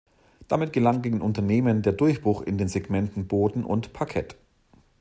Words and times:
Damit 0.47 0.73
gelang 0.73 1.03
dem 1.03 1.21
Unternehmen 1.21 1.83
der 1.83 1.93
Durchbruch 1.93 2.41
in 2.41 2.57
den 2.57 2.67
Segmenten 2.69 3.27
Boden 3.27 3.63
und 3.63 3.93
Parkett. 3.93 4.35